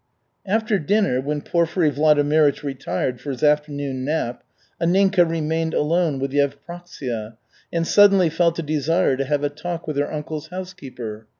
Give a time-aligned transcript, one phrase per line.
[0.47, 4.43] After dinner, when Porfiry Vladimirych retired for his afternoon nap,
[4.81, 7.37] Anninka remained alone with Yevpraksia
[7.71, 11.27] and suddenly felt a desire to have a talk with her uncle's housekeeper.